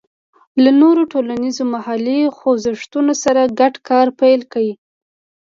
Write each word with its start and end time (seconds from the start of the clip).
له 0.63 0.71
نورو 0.81 1.01
ټولنیزو 1.13 1.63
محلي 1.75 2.19
خوځښتونو 2.37 3.13
سره 3.23 3.41
ګډ 3.59 3.73
کار 3.89 4.07
پیل 4.19 4.41
کړ. 4.53 4.65